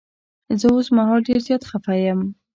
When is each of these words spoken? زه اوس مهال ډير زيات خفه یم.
زه 0.59 0.67
اوس 0.73 0.87
مهال 0.97 1.19
ډير 1.27 1.39
زيات 1.47 1.63
خفه 1.69 1.93
یم. 2.05 2.21